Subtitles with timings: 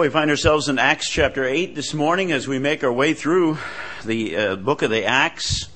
[0.00, 3.12] Well, we find ourselves in Acts chapter 8 this morning as we make our way
[3.12, 3.58] through
[4.02, 5.68] the uh, book of the Acts.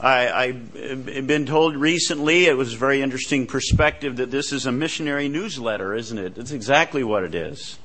[0.00, 4.72] I, have been told recently, it was a very interesting perspective, that this is a
[4.72, 6.38] missionary newsletter, isn't it?
[6.38, 7.78] It's exactly what it is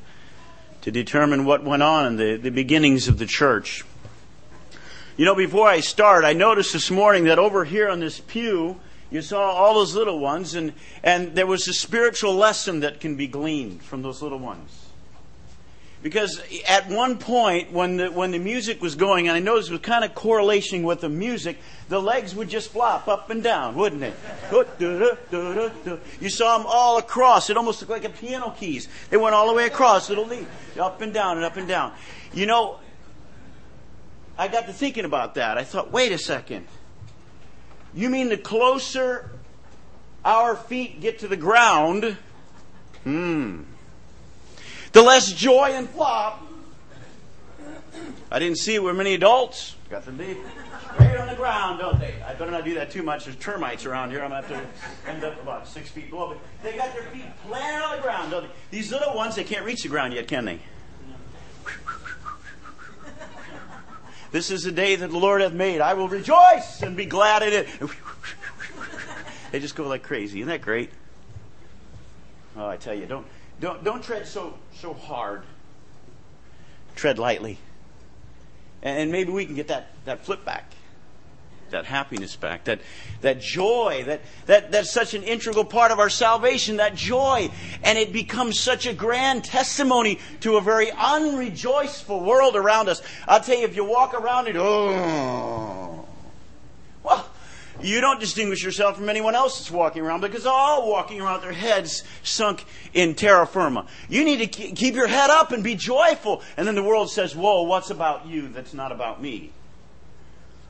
[0.83, 3.83] to determine what went on in the, the beginnings of the church.
[5.17, 8.79] You know, before I start, I noticed this morning that over here on this pew,
[9.11, 10.71] you saw all those little ones, and,
[11.03, 14.82] and there was a spiritual lesson that can be gleaned from those little ones.
[16.03, 19.71] Because at one point, when the, when the music was going, and I noticed it
[19.71, 21.57] was kind of correlation with the music,
[21.87, 24.13] the legs would just flop up and down, wouldn't it?
[26.19, 27.49] You saw them all across.
[27.49, 28.89] It almost looked like a piano keys.
[29.09, 30.45] They went all the way across, little lead,
[30.77, 31.93] up and down and up and down.
[32.33, 32.79] You know,
[34.37, 35.57] I got to thinking about that.
[35.57, 36.67] I thought, wait a second.
[37.93, 39.31] You mean the closer
[40.25, 42.17] our feet get to the ground,
[43.05, 43.61] hmm,
[44.93, 46.41] the less joy and flop.
[48.31, 50.37] I didn't see where many adults got their feet
[50.95, 52.15] straight on the ground, don't they?
[52.25, 53.25] I better not do that too much.
[53.25, 54.23] There's termites around here.
[54.23, 56.29] I'm going to have to end up about six feet below.
[56.29, 58.49] But they got their feet planted on the ground, don't they?
[58.71, 60.59] These little ones, they can't reach the ground yet, can they?
[64.31, 65.79] This is the day that the Lord hath made.
[65.79, 67.67] I will rejoice and be glad in it.
[69.51, 70.39] They just go like crazy.
[70.39, 70.89] Isn't that great?
[72.57, 73.27] Oh, I tell you, don't
[73.63, 75.43] don't, don't tread so, so hard.
[76.95, 77.57] Tread lightly.
[78.81, 80.73] And maybe we can get that, that flip back,
[81.69, 82.81] that happiness back, that,
[83.21, 87.49] that joy, that, that, that's such an integral part of our salvation, that joy.
[87.83, 93.01] And it becomes such a grand testimony to a very unrejoiceful world around us.
[93.29, 95.82] I'll tell you, if you walk around it, oh,
[97.83, 101.41] you don't distinguish yourself from anyone else that's walking around because they're all walking around
[101.41, 103.87] their heads sunk in terra firma.
[104.09, 106.41] You need to keep your head up and be joyful.
[106.57, 109.51] And then the world says, Whoa, what's about you that's not about me?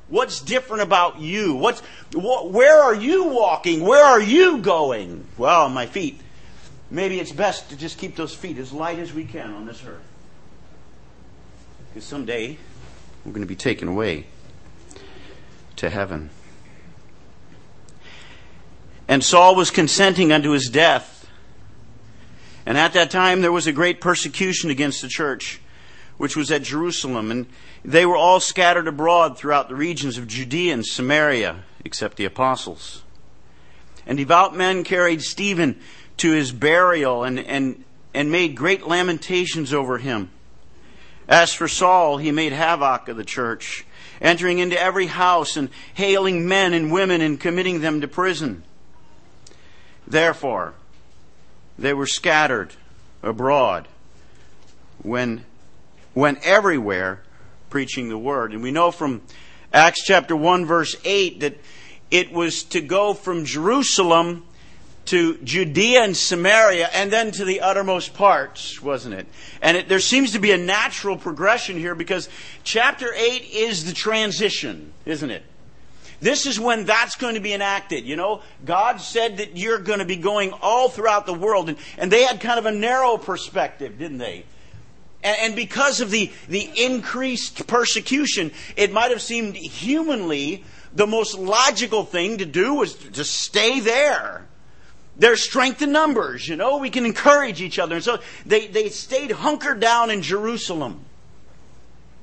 [0.09, 1.55] What's different about you?
[1.55, 1.81] What's,
[2.13, 3.83] wh- where are you walking?
[3.83, 5.25] Where are you going?
[5.37, 6.19] Well, my feet.
[6.91, 9.83] Maybe it's best to just keep those feet as light as we can on this
[9.85, 10.03] earth.
[11.89, 12.57] Because someday
[13.25, 14.27] we're going to be taken away
[15.77, 16.29] to heaven.
[19.07, 21.29] And Saul was consenting unto his death.
[22.65, 25.59] And at that time there was a great persecution against the church,
[26.17, 27.29] which was at Jerusalem.
[27.31, 27.47] And
[27.83, 33.03] they were all scattered abroad throughout the regions of Judea and Samaria, except the apostles.
[34.05, 35.79] And devout men carried Stephen
[36.17, 37.83] to his burial and, and,
[38.13, 40.29] and made great lamentations over him.
[41.27, 43.85] As for Saul, he made havoc of the church,
[44.21, 48.63] entering into every house and hailing men and women and committing them to prison.
[50.13, 50.75] Therefore,
[51.79, 52.73] they were scattered
[53.23, 53.87] abroad
[55.01, 55.43] when,
[56.13, 57.23] when everywhere
[57.71, 58.53] preaching the word.
[58.53, 59.23] And we know from
[59.73, 61.57] Acts chapter 1 verse 8 that
[62.11, 64.45] it was to go from Jerusalem
[65.05, 69.25] to Judea and Samaria and then to the uttermost parts, wasn't it?
[69.63, 72.29] And it, there seems to be a natural progression here because
[72.63, 75.43] chapter 8 is the transition, isn't it?
[76.23, 78.05] This is when that's going to be enacted.
[78.05, 81.67] You know, God said that you're going to be going all throughout the world.
[81.67, 84.45] And, and they had kind of a narrow perspective, didn't they?
[85.21, 90.63] And, and because of the, the increased persecution, it might have seemed humanly
[90.93, 94.45] the most logical thing to do was to stay there.
[95.17, 97.95] There's strength in numbers, you know, we can encourage each other.
[97.95, 101.03] And so they, they stayed hunkered down in Jerusalem.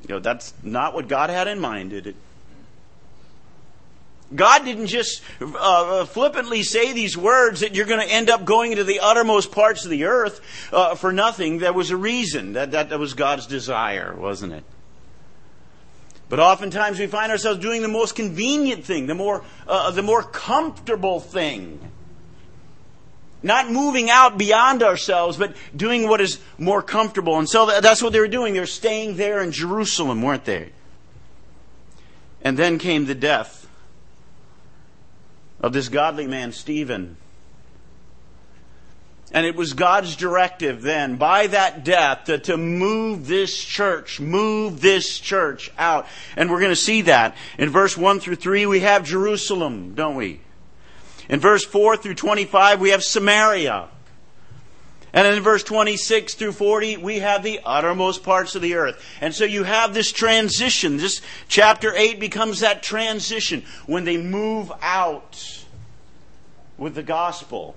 [0.09, 2.17] You know, that's not what God had in mind, did it?
[4.35, 8.71] God didn't just uh, flippantly say these words that you're going to end up going
[8.71, 10.41] into the uttermost parts of the earth
[10.73, 11.59] uh, for nothing.
[11.59, 12.53] There was a reason.
[12.53, 14.65] That, that, that was God's desire, wasn't it?
[16.29, 20.23] But oftentimes we find ourselves doing the most convenient thing, the more, uh, the more
[20.23, 21.91] comfortable thing.
[23.43, 27.39] Not moving out beyond ourselves, but doing what is more comfortable.
[27.39, 28.55] And so that's what they were doing.
[28.55, 30.71] They were staying there in Jerusalem, weren't they?
[32.43, 33.60] And then came the death
[35.61, 37.17] of this godly man, Stephen.
[39.33, 44.81] And it was God's directive then, by that death, to, to, move this church, move
[44.81, 46.07] this church out.
[46.37, 47.37] And we're going to see that.
[47.57, 50.41] In verse 1 through 3, we have Jerusalem, don't we?
[51.29, 53.89] In verse 4 through 25, we have Samaria.
[55.13, 59.05] And in verse 26 through 40, we have the uttermost parts of the earth.
[59.21, 60.97] And so you have this transition.
[60.99, 65.67] This chapter 8 becomes that transition when they move out
[66.79, 67.75] with the gospel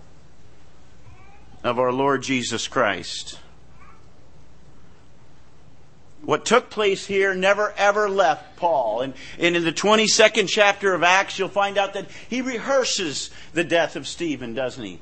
[1.63, 3.39] of our Lord Jesus Christ.
[6.25, 9.01] what took place here never ever left Paul.
[9.01, 13.63] And, and in the 22nd chapter of Acts, you'll find out that he rehearses the
[13.63, 14.99] death of Stephen, doesn't he?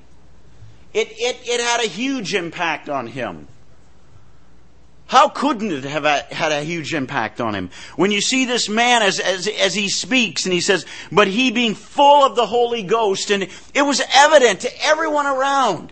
[0.93, 3.47] It, it, it had a huge impact on him.
[5.07, 7.69] How couldn't it have had a huge impact on him?
[7.97, 11.51] When you see this man as, as, as he speaks and he says, but he
[11.51, 13.43] being full of the Holy Ghost, and
[13.73, 15.91] it was evident to everyone around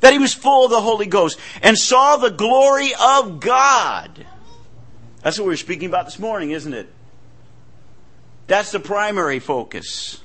[0.00, 4.26] that he was full of the Holy Ghost and saw the glory of God.
[5.22, 6.92] That's what we were speaking about this morning, isn't it?
[8.46, 10.20] That's the primary focus.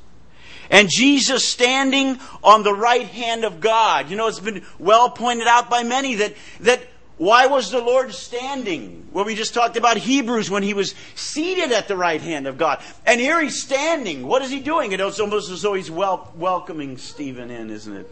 [0.69, 4.09] And Jesus standing on the right hand of God.
[4.09, 6.81] You know, it's been well pointed out by many that, that
[7.17, 9.07] why was the Lord standing?
[9.13, 12.57] Well, we just talked about Hebrews when he was seated at the right hand of
[12.57, 12.81] God.
[13.05, 14.27] And here he's standing.
[14.27, 14.91] What is he doing?
[14.91, 18.11] It's almost as though he's wel- welcoming Stephen in, isn't it?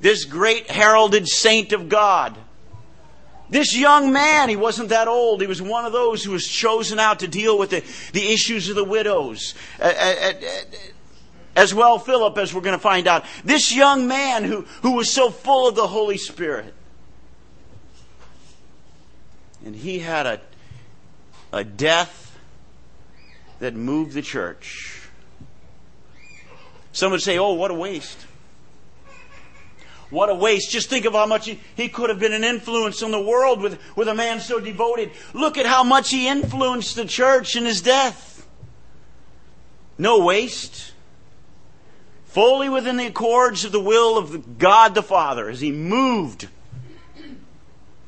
[0.00, 2.36] This great heralded saint of God
[3.50, 5.40] this young man, he wasn't that old.
[5.40, 7.82] He was one of those who was chosen out to deal with the,
[8.12, 9.54] the issues of the widows.
[9.80, 10.32] Uh, uh, uh,
[11.60, 13.26] as well, Philip, as we're going to find out.
[13.44, 16.72] This young man who, who was so full of the Holy Spirit.
[19.62, 20.40] And he had a,
[21.52, 22.38] a death
[23.58, 25.06] that moved the church.
[26.92, 28.26] Some would say, oh, what a waste.
[30.08, 30.70] What a waste.
[30.70, 33.60] Just think of how much he, he could have been an influence on the world
[33.60, 35.10] with, with a man so devoted.
[35.34, 38.48] Look at how much he influenced the church in his death.
[39.98, 40.89] No waste.
[42.30, 46.48] Fully within the accords of the will of God the Father as he moved.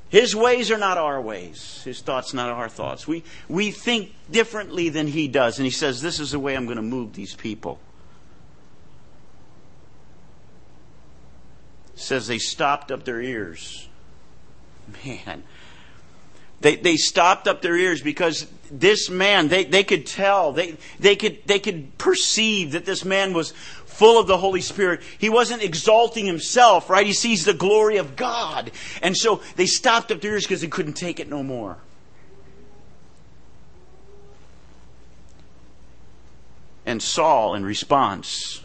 [0.08, 1.82] His ways are not our ways.
[1.84, 3.08] His thoughts not our thoughts.
[3.08, 5.58] We, we think differently than he does.
[5.58, 7.80] And he says, This is the way I'm going to move these people.
[12.02, 13.88] says they stopped up their ears.
[15.04, 15.44] Man.
[16.60, 21.16] They, they stopped up their ears because this man, they, they could tell, they, they,
[21.16, 23.52] could, they could perceive that this man was
[24.02, 25.00] full of the Holy Spirit.
[25.16, 27.06] He wasn't exalting himself, right?
[27.06, 28.72] He sees the glory of God.
[29.00, 31.76] And so they stopped up their ears because they couldn't take it no more.
[36.84, 38.60] And Saul, in response,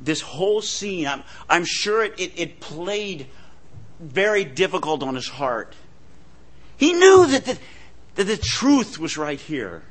[0.00, 3.26] this whole scene, I'm, I'm sure it, it, it played
[3.98, 5.74] very difficult on his heart.
[6.76, 7.58] He knew that the,
[8.14, 9.82] that the truth was right here.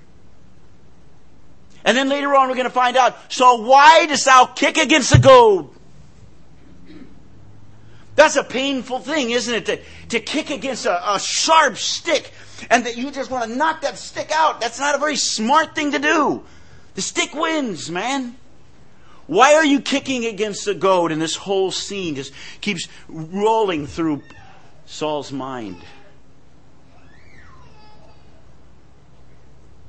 [1.88, 5.14] And then later on, we're going to find out so why dost thou kick against
[5.14, 5.70] the goad?
[8.16, 9.66] That's a painful thing, isn't it?
[9.68, 9.80] To,
[10.10, 12.34] to kick against a, a sharp stick
[12.70, 14.60] and that you just want to knock that stick out.
[14.60, 16.44] That's not a very smart thing to do.
[16.96, 18.36] The stick wins, man.
[19.28, 21.14] Why are you kicking against the goad?
[21.14, 24.24] And this whole scene just keeps rolling through
[24.86, 25.78] Saul's mind.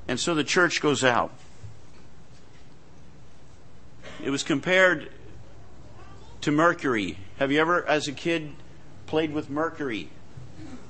[0.07, 1.33] And so the church goes out.
[4.23, 5.11] It was compared
[6.41, 7.19] to mercury.
[7.39, 8.53] Have you ever, as a kid,
[9.07, 10.11] played with mercury?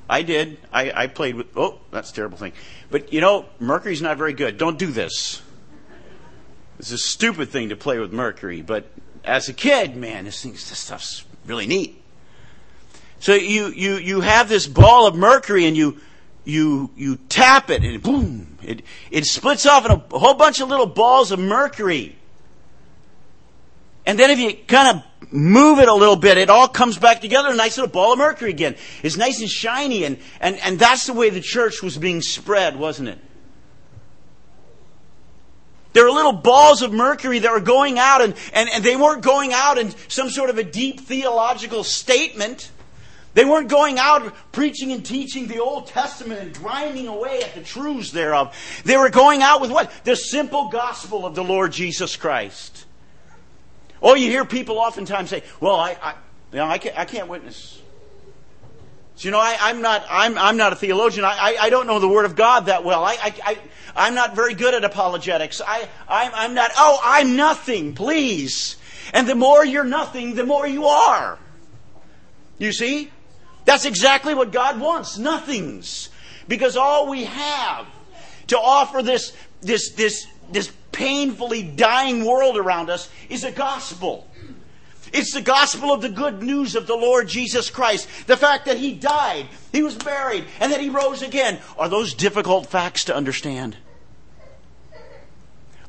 [0.09, 0.59] I did.
[0.73, 2.53] I, I played with, oh, that's a terrible thing.
[2.91, 4.57] But you know, mercury's not very good.
[4.57, 5.43] Don't do this.
[6.79, 8.87] It's a stupid thing to play with mercury, but
[9.25, 12.03] as a kid, man, this thing, this stuff's really neat.
[13.21, 16.01] So you, you, you have this ball of mercury and you,
[16.45, 20.69] you, you tap it and boom, it, it splits off in a whole bunch of
[20.69, 22.17] little balls of mercury.
[24.09, 27.21] And then if you kind of move it a little bit, it all comes back
[27.21, 28.75] together, a nice little ball of mercury again.
[29.03, 32.79] It's nice and shiny and, and, and that's the way the church was being spread,
[32.79, 33.19] wasn't it?
[35.93, 39.23] There were little balls of mercury that were going out, and, and, and they weren't
[39.23, 42.71] going out in some sort of a deep theological statement.
[43.35, 47.63] They weren't going out preaching and teaching the Old Testament and grinding away at the
[47.63, 48.57] truths thereof.
[48.85, 49.93] They were going out with what?
[50.05, 52.87] The simple gospel of the Lord Jesus Christ.
[54.03, 56.15] Oh, you hear people oftentimes say, well, I, I,
[56.53, 57.81] you know, I, can't, I can't witness.
[59.17, 61.25] So, you know, I, am not, I'm, I'm not a theologian.
[61.25, 63.05] I, I, I, don't know the Word of God that well.
[63.05, 63.59] I, I,
[63.97, 65.61] I'm not very good at apologetics.
[65.61, 68.77] I, I'm, I'm not, oh, I'm nothing, please.
[69.13, 71.39] And the more you're nothing, the more you are.
[72.59, 73.11] You see?
[73.65, 75.19] That's exactly what God wants.
[75.19, 76.11] Nothings.
[76.47, 77.87] Because all we have
[78.49, 84.27] to offer this, this, this, this painfully dying world around us is a gospel.
[85.13, 88.09] It's the gospel of the good news of the Lord Jesus Christ.
[88.27, 91.61] The fact that He died, He was buried, and that He rose again.
[91.79, 93.77] Are those difficult facts to understand?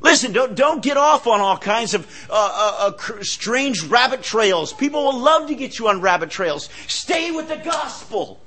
[0.02, 4.72] Listen, don't, don't get off on all kinds of uh, uh, uh, strange rabbit trails.
[4.72, 6.70] People will love to get you on rabbit trails.
[6.86, 8.40] Stay with the gospel.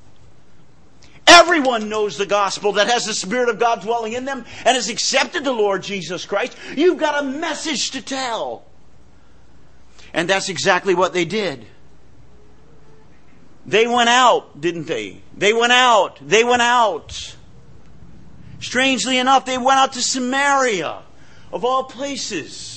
[1.25, 4.89] Everyone knows the gospel that has the Spirit of God dwelling in them and has
[4.89, 6.57] accepted the Lord Jesus Christ.
[6.75, 8.65] You've got a message to tell.
[10.13, 11.65] And that's exactly what they did.
[13.65, 15.21] They went out, didn't they?
[15.37, 16.19] They went out.
[16.21, 17.35] They went out.
[18.59, 21.01] Strangely enough, they went out to Samaria,
[21.51, 22.72] of all places.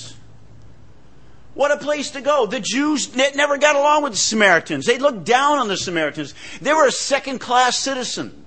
[1.57, 2.45] What a place to go.
[2.45, 4.85] The Jews never got along with the Samaritans.
[4.85, 6.35] They looked down on the Samaritans.
[6.61, 8.45] They were a second class citizen.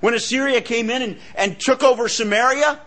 [0.00, 2.80] When Assyria came in and, and took over Samaria,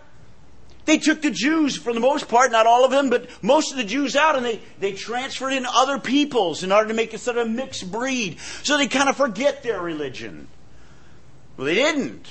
[0.84, 3.78] they took the Jews, for the most part, not all of them, but most of
[3.78, 7.20] the Jews out, and they, they transferred in other peoples in order to make it
[7.20, 8.38] sort of a mixed breed.
[8.64, 10.46] So they kind of forget their religion.
[11.56, 12.26] Well, they didn't.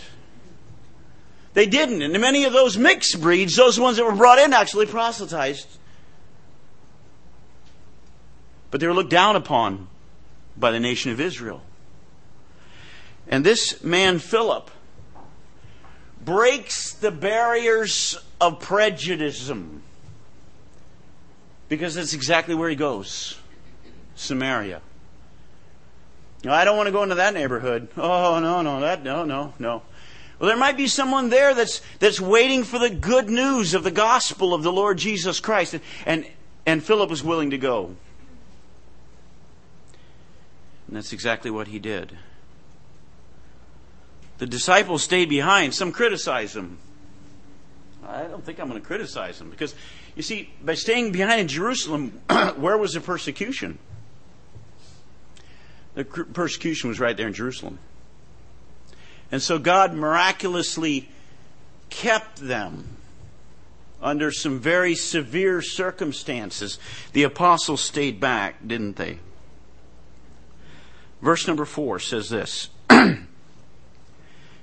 [1.56, 2.04] They didn't.
[2.04, 5.80] And many of those mixed breeds, those ones that were brought in, actually proselytized.
[8.74, 9.88] But they were looked down upon
[10.58, 11.62] by the nation of Israel.
[13.28, 14.72] And this man, Philip,
[16.26, 19.52] breaks the barriers of prejudice
[21.70, 23.38] because that's exactly where he goes
[24.16, 24.82] Samaria.
[26.44, 27.90] Now, I don't want to go into that neighborhood.
[27.96, 29.84] Oh, no, no, that, no, no, no.
[30.40, 33.92] Well, there might be someone there that's, that's waiting for the good news of the
[33.92, 35.76] gospel of the Lord Jesus Christ.
[35.76, 36.28] And, and,
[36.66, 37.96] and Philip was willing to go.
[40.88, 42.18] And that's exactly what he did.
[44.38, 45.74] The disciples stayed behind.
[45.74, 46.78] Some criticized him.
[48.06, 49.74] I don't think I'm going to criticize him because,
[50.16, 52.22] you see, by staying behind in Jerusalem,
[52.58, 53.80] where was the persecution?
[55.96, 57.80] The persecution was right there in Jerusalem.
[59.32, 61.10] And so God miraculously
[61.90, 62.98] kept them
[64.02, 66.78] under some very severe circumstances.
[67.14, 69.20] The apostles stayed back, didn't they?
[71.24, 72.70] Verse number four says this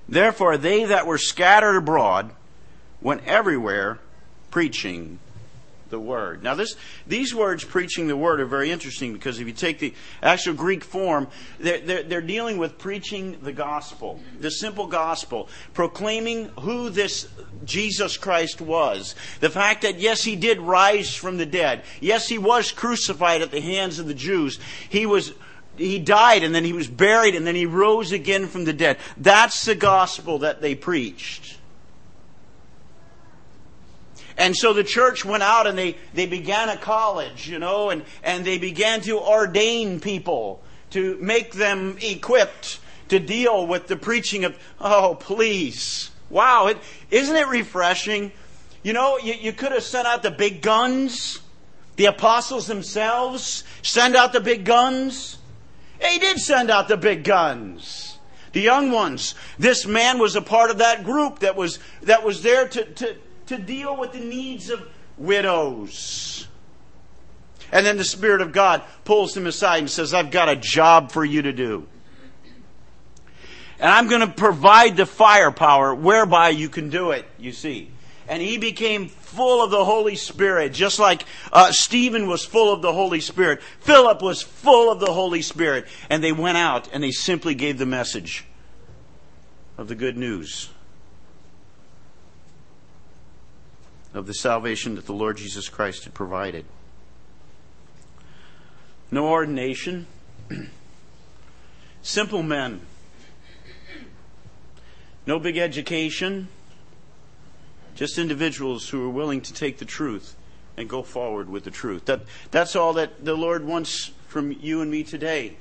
[0.08, 2.32] Therefore, they that were scattered abroad
[3.00, 3.98] went everywhere
[4.50, 5.18] preaching
[5.88, 6.42] the word.
[6.42, 6.76] Now, this,
[7.06, 10.84] these words, preaching the word, are very interesting because if you take the actual Greek
[10.84, 17.26] form, they're, they're, they're, dealing with preaching the gospel, the simple gospel, proclaiming who this
[17.64, 19.14] Jesus Christ was.
[19.40, 21.84] The fact that, yes, he did rise from the dead.
[22.00, 24.60] Yes, he was crucified at the hands of the Jews.
[24.90, 25.32] He was
[25.80, 28.98] he died and then he was buried and then he rose again from the dead.
[29.16, 31.56] That's the gospel that they preached.
[34.36, 38.02] And so the church went out and they, they began a college, you know, and,
[38.22, 44.44] and they began to ordain people to make them equipped to deal with the preaching
[44.44, 46.10] of, oh, please.
[46.30, 46.72] Wow,
[47.10, 48.32] isn't it refreshing?
[48.82, 51.40] You know, you, you could have sent out the big guns,
[51.96, 55.38] the apostles themselves, send out the big guns.
[56.02, 58.18] He did send out the big guns.
[58.52, 59.34] The young ones.
[59.58, 63.16] This man was a part of that group that was, that was there to, to,
[63.46, 66.48] to deal with the needs of widows.
[67.72, 71.12] And then the Spirit of God pulls him aside and says, I've got a job
[71.12, 71.86] for you to do.
[73.78, 77.90] And I'm going to provide the firepower whereby you can do it, you see.
[78.30, 82.80] And he became full of the Holy Spirit, just like uh, Stephen was full of
[82.80, 83.60] the Holy Spirit.
[83.80, 85.88] Philip was full of the Holy Spirit.
[86.08, 88.44] And they went out and they simply gave the message
[89.76, 90.70] of the good news
[94.14, 96.64] of the salvation that the Lord Jesus Christ had provided.
[99.10, 100.06] No ordination,
[102.02, 102.80] simple men,
[105.26, 106.46] no big education
[107.94, 110.36] just individuals who are willing to take the truth
[110.76, 112.06] and go forward with the truth.
[112.06, 115.56] That, that's all that the Lord wants from you and me today.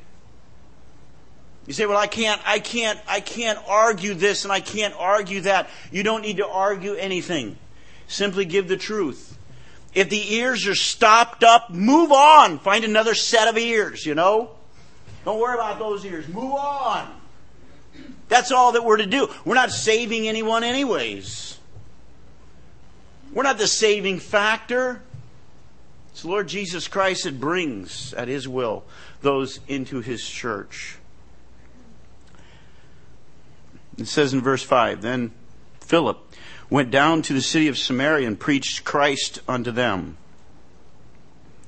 [1.68, 5.42] You say, well, I can't, I can't, I can't argue this and I can't argue
[5.42, 5.70] that.
[5.92, 7.58] You don't need to argue anything.
[8.08, 9.38] Simply give the truth.
[9.94, 12.58] If the ears are stopped up, move on.
[12.58, 14.50] Find another set of ears, you know?
[15.26, 16.28] Don't worry about those ears.
[16.28, 17.08] Move on.
[18.30, 19.28] That's all that we're to do.
[19.46, 21.59] We're not saving anyone anyways.
[23.32, 25.02] We're not the saving factor.
[26.12, 28.84] It's Lord Jesus Christ that brings, at His will,
[29.22, 30.98] those into His church.
[33.98, 35.32] It says in verse 5 Then
[35.82, 36.18] Philip
[36.70, 40.18] went down to the city of Samaria and preached Christ unto them.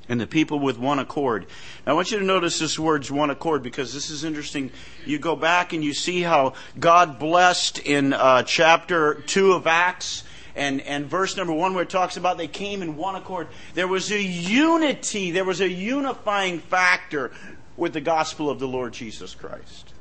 [0.10, 1.46] And the people with one accord.
[1.86, 4.72] Now, I want you to notice this word's one accord because this is interesting.
[5.06, 10.24] You go back and you see how God blessed in uh, chapter 2 of Acts
[10.56, 13.48] and, and verse number one where it talks about they came in one accord.
[13.74, 17.32] There was a unity, there was a unifying factor
[17.78, 19.94] with the gospel of the Lord Jesus Christ.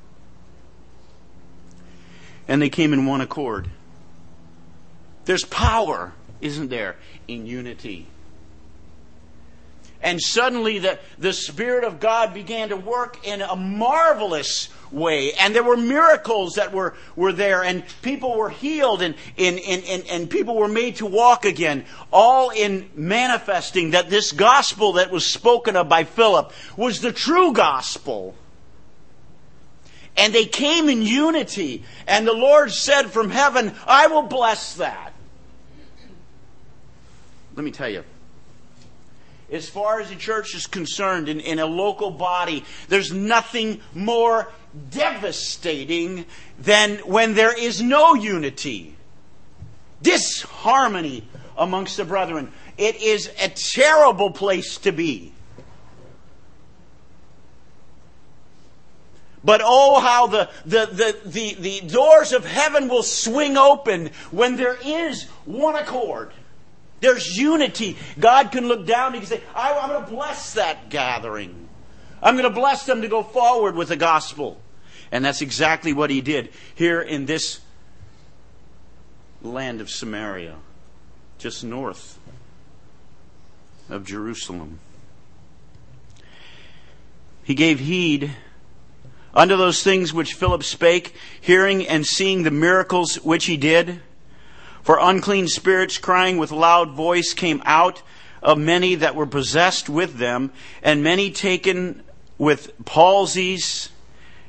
[2.50, 3.70] and they came in one accord.
[5.24, 6.96] There's power, isn't there,
[7.28, 8.08] in unity.
[10.02, 15.32] And suddenly the, the Spirit of God began to work in a marvelous way.
[15.34, 20.06] And there were miracles that were, were there, and people were healed, and, and, and,
[20.06, 25.26] and, people were made to walk again, all in manifesting that this gospel that was
[25.26, 28.34] spoken of by Philip was the true gospel.
[30.16, 35.12] And they came in unity, and the Lord said from heaven, I will bless that.
[37.54, 38.02] Let me tell you
[39.50, 44.50] as far as the church is concerned, in, in a local body, there's nothing more
[44.90, 46.24] devastating
[46.58, 48.96] than when there is no unity,
[50.02, 51.26] disharmony
[51.56, 52.52] amongst the brethren.
[52.78, 55.32] It is a terrible place to be.
[59.42, 64.56] But oh, how the, the, the, the, the doors of heaven will swing open when
[64.56, 66.32] there is one accord.
[67.00, 67.96] There's unity.
[68.18, 71.68] God can look down and he can say, I'm going to bless that gathering.
[72.22, 74.60] I'm going to bless them to go forward with the gospel.
[75.10, 77.60] And that's exactly what he did here in this
[79.42, 80.56] land of Samaria,
[81.38, 82.18] just north
[83.88, 84.78] of Jerusalem.
[87.42, 88.30] He gave heed
[89.34, 94.00] unto those things which Philip spake, hearing and seeing the miracles which he did.
[94.82, 98.02] For unclean spirits crying with loud voice came out
[98.42, 102.02] of many that were possessed with them, and many taken
[102.38, 103.90] with palsies,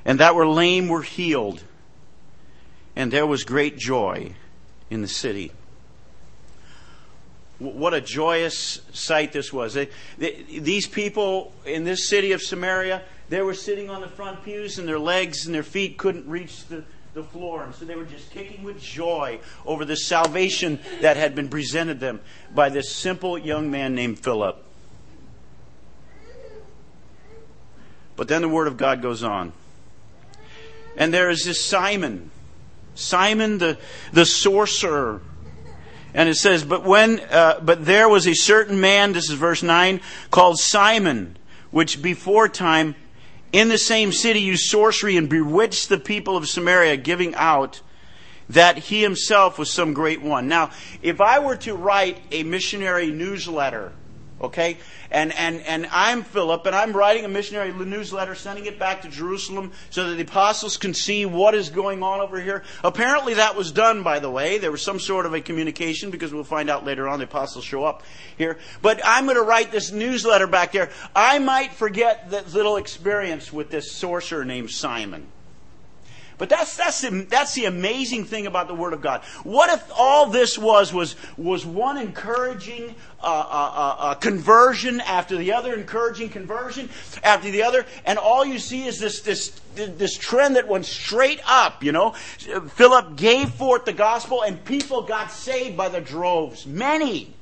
[0.06, 1.64] and that were lame were healed.
[2.96, 4.34] And there was great joy
[4.90, 5.52] in the city.
[7.60, 9.78] What a joyous sight this was.
[10.18, 14.88] these people in this city of Samaria, they were sitting on the front pews, and
[14.88, 17.63] their legs and their feet couldn't reach the, the floor.
[17.63, 22.00] And so they were just kicking with joy over the salvation that had been presented
[22.00, 22.22] them
[22.53, 24.64] by this simple young man named Philip.
[28.16, 29.53] But then the word of God goes on.
[30.96, 32.29] And there is this Simon,
[32.96, 33.77] Simon the,
[34.14, 35.22] the sorcerer.
[36.14, 39.64] And it says, but when, uh, but there was a certain man, this is verse
[39.64, 41.38] 9, called Simon,
[41.72, 42.96] which before time
[43.51, 47.81] in the same city used sorcery and bewitched the people of Samaria, giving out
[48.50, 50.48] that he himself was some great one.
[50.48, 53.94] Now, if I were to write a missionary newsletter
[54.42, 54.77] Okay?
[55.12, 59.10] And, and, and I'm Philip, and I'm writing a missionary newsletter, sending it back to
[59.10, 62.64] Jerusalem so that the apostles can see what is going on over here.
[62.84, 64.58] Apparently, that was done, by the way.
[64.58, 67.66] There was some sort of a communication because we'll find out later on the apostles
[67.66, 68.04] show up
[68.38, 68.58] here.
[68.82, 70.90] But I'm going to write this newsletter back there.
[71.16, 75.27] I might forget that little experience with this sorcerer named Simon.
[76.42, 79.22] But that's, that's, the, that's the amazing thing about the Word of God.
[79.44, 85.38] What if all this was, was, was one encouraging uh, uh, uh, uh, conversion after
[85.38, 86.90] the other, encouraging conversion
[87.24, 91.42] after the other, and all you see is this, this, this trend that went straight
[91.46, 92.10] up, you know?
[92.10, 96.66] Philip gave forth the gospel, and people got saved by the droves.
[96.66, 97.36] Many.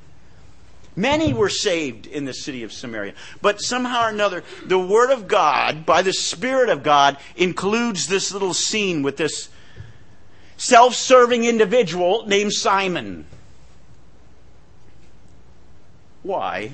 [1.00, 3.14] Many were saved in the city of Samaria.
[3.42, 8.34] But somehow or another, the Word of God, by the Spirit of God, includes this
[8.34, 9.48] little scene with this
[10.58, 13.26] self serving individual named Simon.
[16.22, 16.74] Why?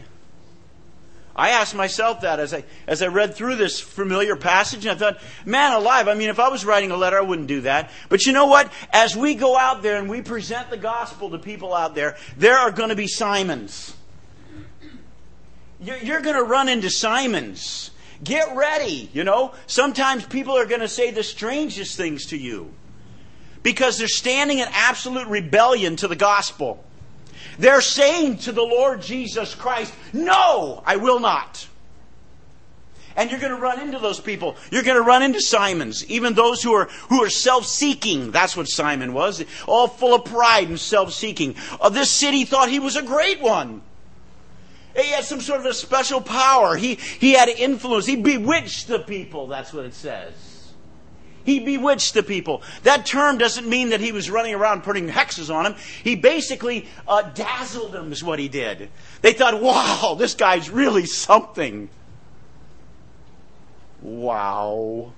[1.36, 5.12] I asked myself that as I, as I read through this familiar passage, and I
[5.12, 7.92] thought, man alive, I mean, if I was writing a letter, I wouldn't do that.
[8.10, 8.74] But you know what?
[8.92, 12.58] As we go out there and we present the gospel to people out there, there
[12.58, 13.96] are going to be Simons.
[15.80, 17.92] You're, going to run into Simons.
[18.24, 19.54] Get ready, you know.
[19.68, 22.74] Sometimes people are going to say the strangest things to you
[23.62, 26.84] because they're standing in absolute rebellion to the gospel.
[27.60, 31.68] They're saying to the Lord Jesus Christ, No, I will not.
[33.18, 34.58] And you're going to run into those people.
[34.72, 38.32] You're going to run into Simons, even those who are who are self-seeking.
[38.32, 41.56] That's what Simon was, all full of pride and self-seeking.
[41.80, 43.82] Uh, this city thought he was a great one.
[44.96, 46.76] He had some sort of a special power.
[46.76, 48.06] He, he had influence.
[48.06, 50.34] He bewitched the people, that's what it says.
[51.44, 52.64] He bewitched the people.
[52.84, 55.76] That term doesn't mean that he was running around putting hexes on them.
[56.04, 58.90] He basically uh, dazzled them, is what he did.
[59.22, 61.90] They thought, wow, this guy's really something.
[64.02, 65.14] Wow.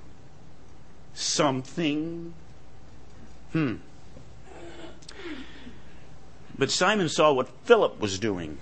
[1.13, 2.33] Something.
[3.53, 3.75] Hmm.
[6.57, 8.57] But Simon saw what Philip was doing.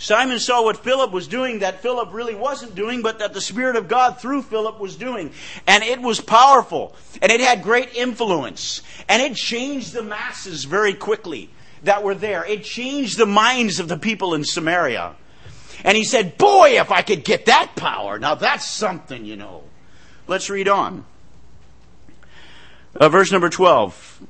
[0.00, 3.76] Simon saw what Philip was doing that Philip really wasn't doing, but that the Spirit
[3.76, 5.30] of God through Philip was doing.
[5.66, 6.96] And it was powerful.
[7.20, 8.80] And it had great influence.
[9.10, 11.50] And it changed the masses very quickly
[11.82, 12.46] that were there.
[12.46, 15.16] It changed the minds of the people in Samaria.
[15.84, 18.18] And he said, Boy, if I could get that power.
[18.18, 19.64] Now that's something, you know.
[20.26, 21.04] Let's read on.
[22.96, 24.22] Uh, verse number 12.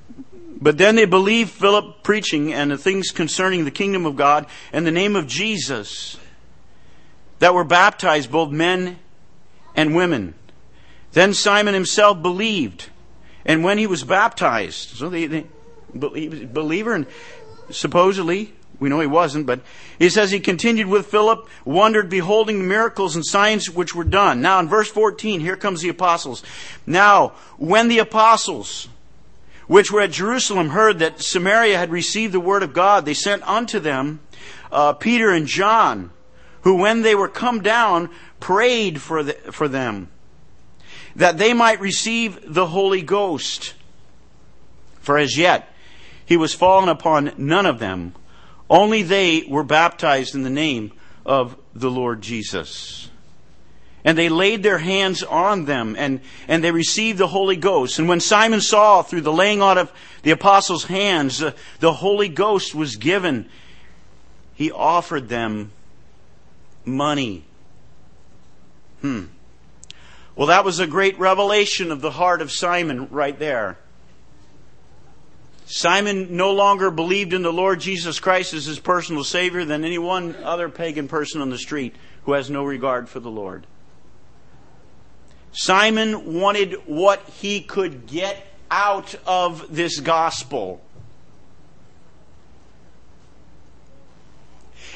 [0.61, 4.87] But then they believed Philip preaching and the things concerning the kingdom of God and
[4.87, 6.19] the name of Jesus
[7.39, 8.99] that were baptized, both men
[9.75, 10.35] and women.
[11.13, 12.91] Then Simon himself believed,
[13.45, 15.27] and when he was baptized, so he
[15.95, 17.07] was a believer, and
[17.71, 19.61] supposedly, we know he wasn't, but
[19.99, 24.41] he says he continued with Philip, wondered, beholding the miracles and signs which were done.
[24.41, 26.43] Now, in verse 14, here comes the apostles.
[26.87, 28.89] Now, when the apostles,
[29.71, 33.47] which were at Jerusalem heard that Samaria had received the word of God, they sent
[33.47, 34.19] unto them
[34.73, 36.11] uh, Peter and John,
[36.63, 40.09] who, when they were come down, prayed for, the, for them,
[41.15, 43.75] that they might receive the Holy Ghost.
[45.03, 45.73] For as yet
[46.27, 48.17] he was fallen upon none of them,
[48.69, 50.91] only they were baptized in the name
[51.25, 53.09] of the Lord Jesus.
[54.05, 57.99] And they laid their hands on them and, and they received the Holy Ghost.
[57.99, 62.29] And when Simon saw through the laying on of the apostles' hands, uh, the Holy
[62.29, 63.49] Ghost was given,
[64.55, 65.73] he offered them
[66.85, 67.45] money.
[69.03, 69.27] Hmm.
[70.35, 73.79] Well, that was a great revelation of the heart of Simon right there.
[75.67, 79.99] Simon no longer believed in the Lord Jesus Christ as his personal Savior than any
[79.99, 83.67] one other pagan person on the street who has no regard for the Lord.
[85.53, 90.81] Simon wanted what he could get out of this gospel.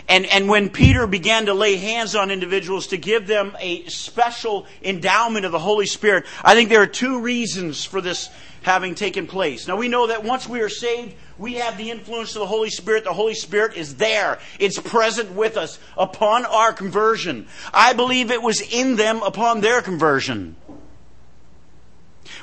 [0.08, 4.66] And, and when Peter began to lay hands on individuals to give them a special
[4.82, 8.28] endowment of the Holy Spirit, I think there are two reasons for this
[8.62, 9.66] having taken place.
[9.66, 12.70] Now we know that once we are saved, we have the influence of the Holy
[12.70, 13.04] Spirit.
[13.04, 14.38] The Holy Spirit is there.
[14.58, 17.46] It's present with us upon our conversion.
[17.72, 20.56] I believe it was in them upon their conversion.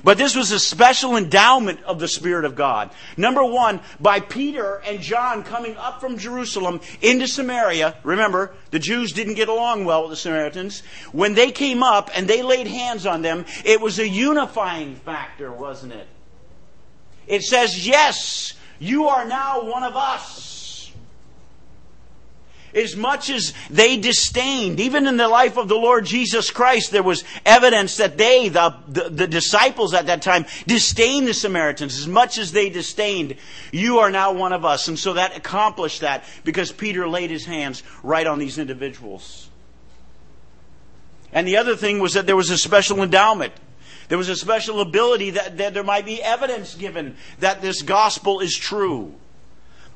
[0.04, 2.92] But this was a special endowment of the Spirit of God.
[3.18, 7.98] Number one, by Peter and John coming up from Jerusalem into Samaria.
[8.04, 10.82] Remember, the Jews didn't get along well with the Samaritans.
[11.12, 15.52] When they came up and they laid hands on them, it was a unifying factor,
[15.52, 16.08] wasn't it?
[17.28, 20.92] It says, yes, you are now one of us.
[22.74, 27.04] As much as they disdained, even in the life of the Lord Jesus Christ, there
[27.04, 32.00] was evidence that they, the, the, the, disciples at that time, disdained the Samaritans.
[32.00, 33.36] As much as they disdained,
[33.72, 34.88] you are now one of us.
[34.88, 39.50] And so that accomplished that because Peter laid his hands right on these individuals.
[41.32, 43.54] And the other thing was that there was a special endowment.
[44.12, 48.42] There was a special ability that, that there might be evidence given that this gospel
[48.42, 49.16] is true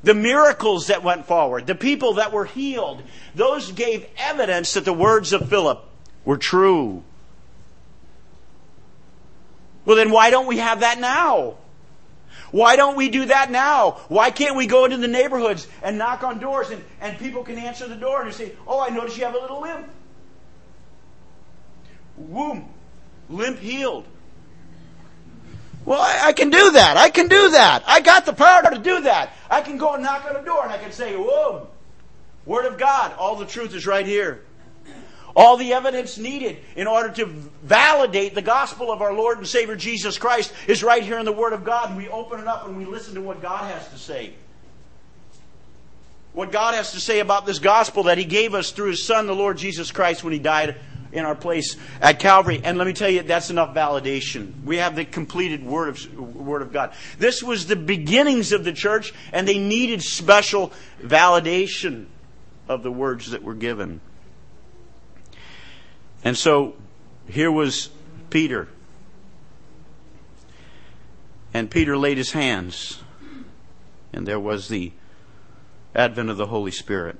[0.02, 3.02] the miracles that went forward, the people that were healed,
[3.34, 5.84] those gave evidence that the words of Philip
[6.24, 7.02] were true.
[9.84, 11.56] Well, then why don't we have that now?
[12.52, 13.98] Why don't we do that now?
[14.08, 17.58] Why can't we go into the neighborhoods and knock on doors and, and people can
[17.58, 19.90] answer the door and say, Oh, I notice you have a little limp.
[22.16, 22.72] Womb,
[23.28, 24.06] limp healed.
[25.84, 26.96] Well, I, I, can do that.
[26.96, 27.84] I can do that.
[27.86, 29.30] I got the power to do that.
[29.48, 31.68] I can go and knock on a door and I can say, Whoa,
[32.44, 33.14] Word of God.
[33.18, 34.42] All the truth is right here.
[35.36, 39.76] All the evidence needed in order to validate the gospel of our Lord and Savior
[39.76, 41.90] Jesus Christ is right here in the Word of God.
[41.90, 44.32] And we open it up and we listen to what God has to say.
[46.32, 49.26] What God has to say about this gospel that He gave us through His Son,
[49.26, 50.76] the Lord Jesus Christ, when He died
[51.16, 52.60] in our place at Calvary.
[52.62, 54.64] And let me tell you, that's enough validation.
[54.64, 56.92] We have the completed Word of, Word of God.
[57.18, 62.06] This was the beginnings of the church, and they needed special validation
[62.68, 64.00] of the words that were given.
[66.22, 66.74] And so
[67.28, 67.88] here was
[68.30, 68.68] Peter.
[71.54, 73.02] And Peter laid his hands,
[74.12, 74.92] and there was the
[75.94, 77.16] advent of the Holy Spirit.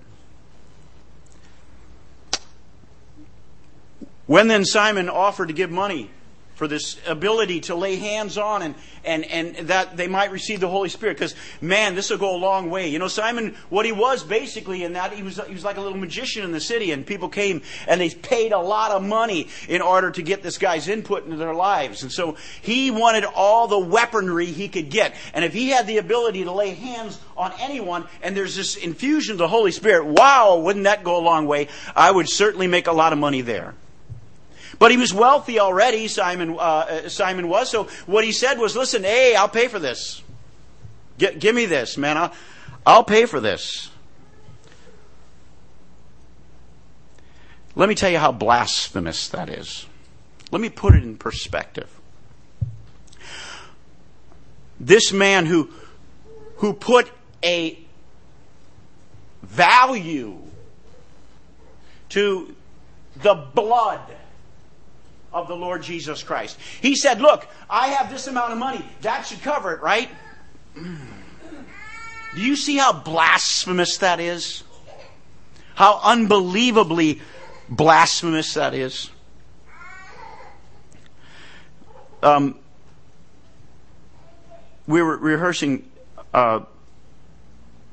[4.27, 6.11] When then Simon offered to give money
[6.57, 10.69] for this ability to lay hands on and, and, and that they might receive the
[10.69, 11.19] Holy Spirit.
[11.19, 12.89] Because, man, this will go a long way.
[12.89, 15.83] You know, Simon, what he was basically in that, he was, he was like a
[15.83, 19.49] little magician in the city, and people came and they paid a lot of money
[19.69, 22.03] in order to get this guy's input into their lives.
[22.03, 25.15] And so he wanted all the weaponry he could get.
[25.35, 29.33] And if he had the ability to lay hands on anyone, and there's this infusion
[29.33, 31.69] of the Holy Spirit, wow, wouldn't that go a long way?
[31.95, 33.75] I would certainly make a lot of money there.
[34.79, 37.71] But he was wealthy already, Simon, uh, uh, Simon was.
[37.71, 40.23] So what he said was, listen, hey, I'll pay for this.
[41.19, 42.17] G- give me this, man.
[42.17, 42.33] I'll,
[42.85, 43.91] I'll pay for this.
[47.75, 49.87] Let me tell you how blasphemous that is.
[50.51, 51.91] Let me put it in perspective.
[54.79, 55.71] This man who,
[56.57, 57.11] who put
[57.43, 57.79] a
[59.43, 60.39] value
[62.11, 62.55] to
[63.17, 64.01] the blood
[65.33, 66.59] of the Lord Jesus Christ.
[66.81, 68.85] He said, Look, I have this amount of money.
[69.03, 70.09] That should cover it, right?
[70.75, 74.63] Do you see how blasphemous that is?
[75.75, 77.21] How unbelievably
[77.69, 79.11] blasphemous that is?
[82.23, 82.59] Um,
[84.87, 85.91] we were rehearsing
[86.35, 86.61] uh,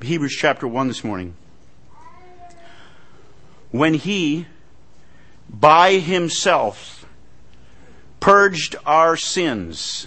[0.02, 1.34] Hebrews chapter 1 this morning.
[3.70, 4.46] When he,
[5.48, 6.93] by himself,
[8.24, 10.06] purged our sins,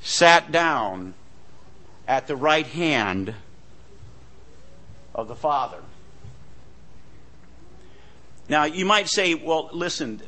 [0.00, 1.14] sat down
[2.08, 3.32] at the right hand
[5.14, 5.78] of the Father.
[8.48, 10.20] Now, you might say, well, listen,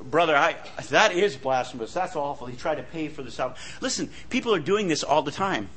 [0.00, 0.56] brother, I,
[0.88, 1.92] that is blasphemous.
[1.92, 2.46] That's awful.
[2.46, 3.62] He tried to pay for the salvation.
[3.82, 5.68] Listen, people are doing this all the time.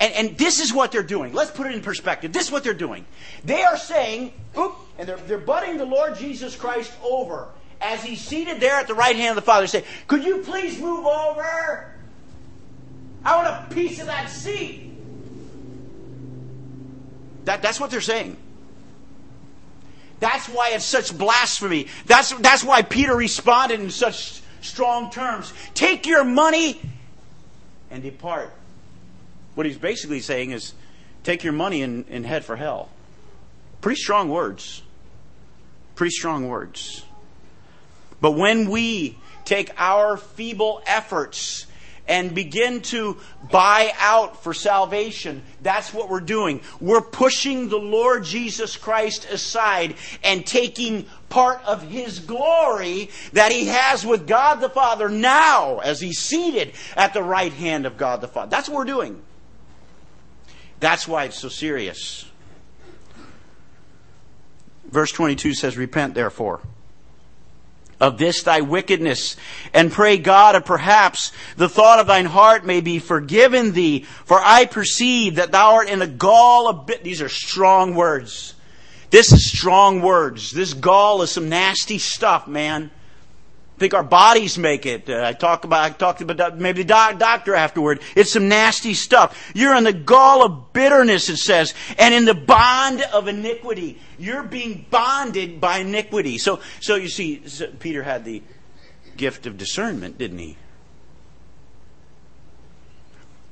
[0.00, 1.34] And, and this is what they're doing.
[1.34, 2.32] Let's put it in perspective.
[2.32, 3.04] This is what they're doing.
[3.44, 7.48] They are saying, oop, and they're, they're butting the Lord Jesus Christ over
[7.82, 9.66] as he's seated there at the right hand of the Father.
[9.66, 11.92] Say, could you please move over?
[13.24, 14.90] I want a piece of that seat.
[17.44, 18.38] That, that's what they're saying.
[20.18, 21.88] That's why it's such blasphemy.
[22.06, 25.52] That's, that's why Peter responded in such strong terms.
[25.74, 26.80] Take your money
[27.90, 28.52] and depart.
[29.60, 30.72] What he's basically saying is
[31.22, 32.88] take your money and, and head for hell.
[33.82, 34.80] Pretty strong words.
[35.96, 37.04] Pretty strong words.
[38.22, 41.66] But when we take our feeble efforts
[42.08, 43.18] and begin to
[43.52, 46.62] buy out for salvation, that's what we're doing.
[46.80, 49.94] We're pushing the Lord Jesus Christ aside
[50.24, 56.00] and taking part of His glory that He has with God the Father now as
[56.00, 58.48] He's seated at the right hand of God the Father.
[58.48, 59.22] That's what we're doing.
[60.80, 62.26] That's why it's so serious.
[64.90, 66.60] Verse 22 says, Repent therefore
[68.00, 69.36] of this thy wickedness,
[69.74, 74.40] and pray God, if perhaps the thought of thine heart may be forgiven thee, for
[74.42, 77.04] I perceive that thou art in a gall of bit.
[77.04, 78.54] These are strong words.
[79.10, 80.50] This is strong words.
[80.50, 82.90] This gall is some nasty stuff, man
[83.80, 85.08] think our bodies make it.
[85.08, 88.00] Uh, I talk about, I talked about maybe the doc, doctor afterward.
[88.14, 89.50] It's some nasty stuff.
[89.54, 93.98] You're in the gall of bitterness, it says, and in the bond of iniquity.
[94.18, 96.36] You're being bonded by iniquity.
[96.36, 97.42] So, so you see,
[97.78, 98.42] Peter had the
[99.16, 100.58] gift of discernment, didn't he?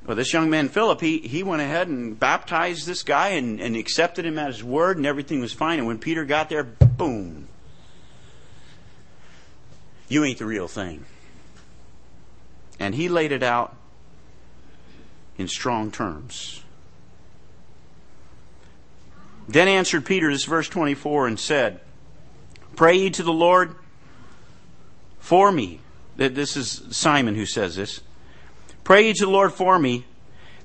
[0.05, 3.75] Well, this young man, Philip, he, he went ahead and baptized this guy and, and
[3.75, 5.79] accepted him at his word, and everything was fine.
[5.79, 7.48] And when Peter got there, boom,
[10.09, 11.05] you ain't the real thing.
[12.79, 13.75] And he laid it out
[15.37, 16.63] in strong terms.
[19.47, 21.79] Then answered Peter, this verse 24, and said,
[22.75, 23.75] Pray ye to the Lord
[25.19, 25.79] for me.
[26.17, 28.01] That this is Simon who says this.
[28.83, 30.05] Pray ye to the Lord for me,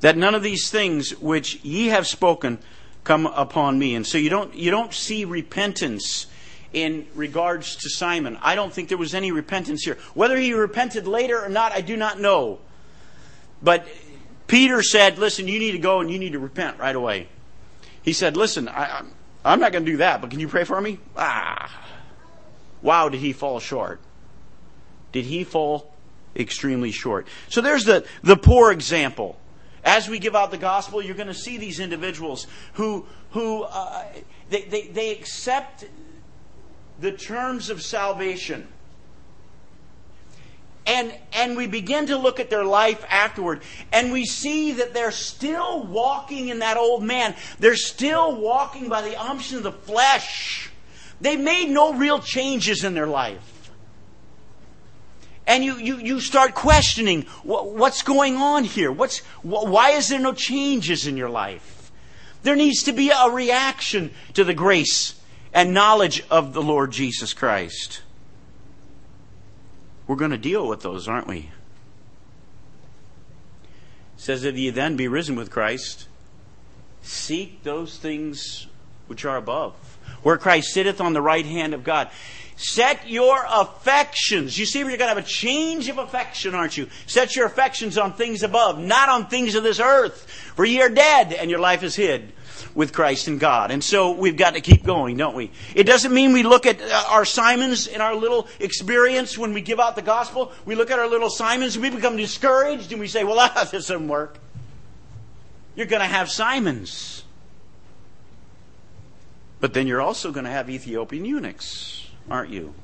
[0.01, 2.59] that none of these things which ye have spoken
[3.05, 3.95] come upon me.
[3.95, 6.27] And so you don't, you don't see repentance
[6.75, 8.37] in regards to Simon.
[8.43, 9.97] I don't think there was any repentance here.
[10.13, 12.59] Whether he repented later or not, I do not know.
[13.63, 13.87] But
[14.49, 17.29] Peter said, Listen, you need to go and you need to repent right away.
[18.03, 19.05] He said, Listen, I,
[19.45, 20.99] am not going to do that, but can you pray for me?
[21.17, 21.71] Ah.
[22.83, 24.01] Wow, did he fall short?
[25.13, 25.95] Did he fall
[26.37, 27.29] extremely short?
[27.49, 29.39] So there's the, the poor example.
[29.85, 34.05] As we give out the gospel, you're going to see these individuals who, who uh,
[34.51, 35.85] they, they, they accept
[37.01, 38.69] the terms of salvation.
[40.87, 45.11] And, and we begin to look at their life afterward, and we see that they're
[45.11, 47.35] still walking in that old man.
[47.59, 50.71] They're still walking by the unction of the flesh.
[51.23, 53.71] They made no real changes in their life.
[55.47, 58.91] and you, you, you start questioning what's going on here.
[58.91, 61.93] What's, why is there no changes in your life?
[62.43, 65.15] There needs to be a reaction to the grace
[65.55, 68.03] and knowledge of the Lord Jesus Christ.
[70.07, 71.51] We're going to deal with those, aren't we?
[74.17, 76.09] It says If ye then be risen with Christ,
[77.03, 78.67] seek those things
[79.07, 79.75] which are above,
[80.23, 82.11] where Christ sitteth on the right hand of God.
[82.57, 84.59] Set your affections.
[84.59, 86.89] You see, you're going to have a change of affection, aren't you?
[87.07, 90.31] Set your affections on things above, not on things of this earth.
[90.55, 92.33] For ye are dead, and your life is hid
[92.75, 93.71] with Christ and God.
[93.71, 95.51] And so we've got to keep going, don't we?
[95.75, 99.61] It doesn't mean we look at uh, our Simons in our little experience when we
[99.61, 100.53] give out the gospel.
[100.65, 103.71] We look at our little Simons and we become discouraged and we say, well, that
[103.71, 104.39] doesn't work.
[105.75, 107.25] You're going to have Simons.
[109.61, 111.95] But then you're also going to have Ethiopian eunuchs
[112.31, 112.75] aren't you?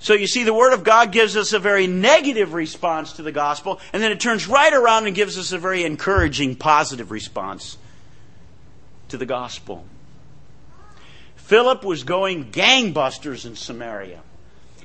[0.00, 3.32] So you see, the Word of God gives us a very negative response to the
[3.32, 7.78] gospel, and then it turns right around and gives us a very encouraging, positive response
[9.08, 9.84] to the gospel.
[11.36, 14.20] Philip was going gangbusters in Samaria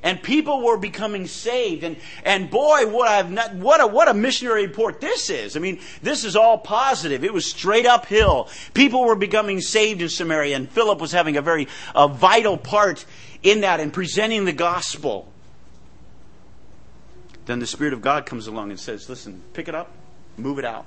[0.03, 1.83] and people were becoming saved.
[1.83, 5.55] And, and boy, what, I've not, what, a, what a missionary report this is.
[5.55, 7.23] I mean, this is all positive.
[7.23, 8.49] It was straight uphill.
[8.73, 13.05] People were becoming saved in Samaria, and Philip was having a very a vital part
[13.43, 15.31] in that and presenting the gospel.
[17.45, 19.91] Then the Spirit of God comes along and says, Listen, pick it up,
[20.37, 20.85] move it out.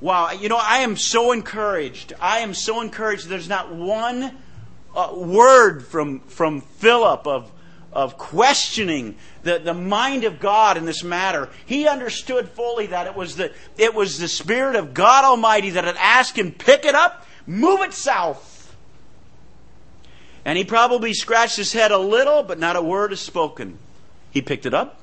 [0.00, 2.12] Wow, you know, I am so encouraged.
[2.20, 3.28] I am so encouraged.
[3.28, 4.36] There's not one
[4.96, 7.52] uh, word from, from Philip of,
[7.92, 11.50] of questioning the, the mind of God in this matter.
[11.66, 15.84] He understood fully that it was, the, it was the Spirit of God Almighty that
[15.84, 18.51] had asked him, pick it up, move it south.
[20.44, 23.78] And he probably scratched his head a little, but not a word is spoken.
[24.30, 25.00] He picked it up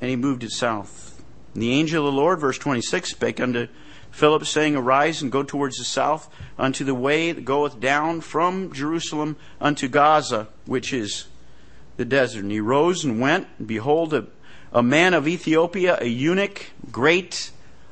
[0.00, 1.22] and he moved it south.
[1.54, 3.68] And the angel of the Lord, verse 26, spake unto
[4.10, 6.28] Philip, saying, Arise and go towards the south
[6.58, 11.26] unto the way that goeth down from Jerusalem unto Gaza, which is
[11.96, 12.42] the desert.
[12.42, 14.26] And he rose and went, and behold, a,
[14.72, 17.50] a man of Ethiopia, a eunuch, great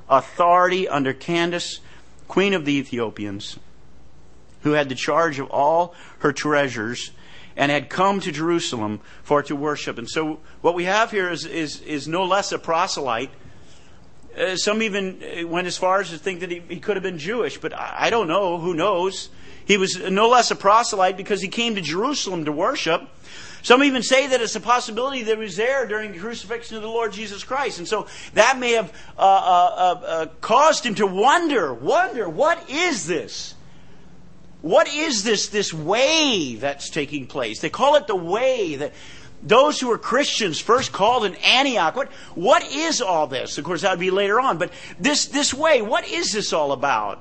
[0.09, 1.81] authority under Candace,
[2.29, 3.59] queen of the Ethiopians,
[4.65, 7.13] who had the charge of all her treasures,
[7.57, 9.97] and had come to Jerusalem for to worship.
[9.97, 13.31] And so what we have here is, is, is no less a proselyte
[14.37, 17.03] uh, some even uh, went as far as to think that he, he could have
[17.03, 18.59] been Jewish, but I, I don't know.
[18.59, 19.29] Who knows?
[19.65, 23.03] He was no less a proselyte because he came to Jerusalem to worship.
[23.63, 26.83] Some even say that it's a possibility that he was there during the crucifixion of
[26.83, 27.79] the Lord Jesus Christ.
[27.79, 32.69] And so that may have uh, uh, uh, uh caused him to wonder, wonder, what
[32.69, 33.54] is this?
[34.65, 37.61] What is this, this way that's taking place?
[37.61, 38.95] They call it the way that
[39.43, 41.95] those who were Christians first called in Antioch.
[41.95, 43.59] What, what is all this?
[43.59, 44.57] Of course, that would be later on.
[44.57, 47.19] But this, this way, what is this all about?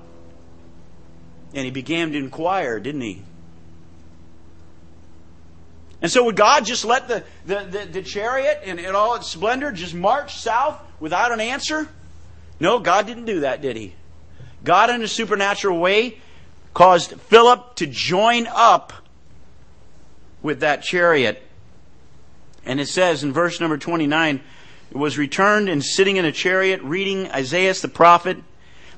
[1.53, 3.21] And he began to inquire, didn't he?
[6.01, 9.27] And so would God just let the, the, the, the chariot in, in all its
[9.27, 11.89] splendor just march south without an answer?
[12.61, 13.95] No, God didn't do that, did he?
[14.63, 16.19] God, in a supernatural way,
[16.73, 18.93] caused Philip to join up
[20.41, 21.41] with that chariot
[22.65, 24.41] and it says in verse number 29,
[24.91, 28.37] it was returned and sitting in a chariot reading Isaiah the prophet.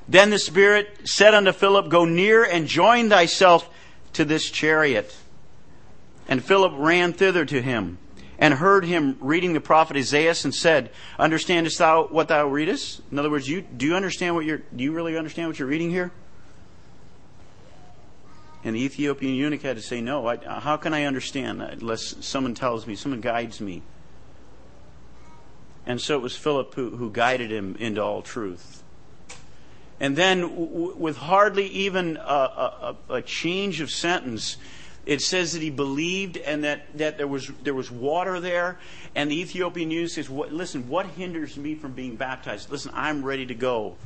[0.08, 3.68] Then the Spirit said unto Philip, Go near and join thyself
[4.12, 5.16] to this chariot.
[6.28, 7.98] And Philip ran thither to him
[8.38, 13.00] and heard him reading the prophet Isaiah and said, Understandest thou what thou readest?
[13.10, 15.68] In other words, you, do you understand what you're, do you really understand what you're
[15.68, 16.12] reading here?
[18.66, 22.52] And the Ethiopian eunuch had to say, No, I, how can I understand unless someone
[22.54, 23.82] tells me, someone guides me?
[25.86, 28.82] And so it was Philip who, who guided him into all truth.
[30.00, 34.56] And then, w- with hardly even a, a, a, change of sentence,
[35.06, 38.80] it says that he believed and that, that there, was, there was water there.
[39.14, 42.68] And the Ethiopian eunuch says, Listen, what hinders me from being baptized?
[42.68, 43.96] Listen, I'm ready to go.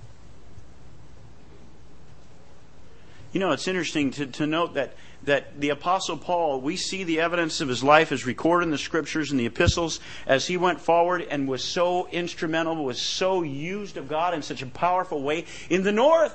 [3.33, 7.21] You know, it's interesting to, to note that, that the Apostle Paul, we see the
[7.21, 10.81] evidence of his life as recorded in the scriptures and the epistles as he went
[10.81, 15.45] forward and was so instrumental, was so used of God in such a powerful way
[15.69, 16.35] in the north.